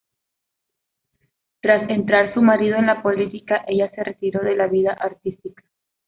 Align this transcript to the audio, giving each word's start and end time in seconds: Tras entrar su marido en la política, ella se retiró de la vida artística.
Tras 1.61 1.87
entrar 1.91 2.33
su 2.33 2.41
marido 2.41 2.75
en 2.77 2.87
la 2.87 3.03
política, 3.03 3.63
ella 3.67 3.91
se 3.91 4.03
retiró 4.03 4.41
de 4.43 4.55
la 4.55 4.65
vida 4.65 4.95
artística. 4.99 5.61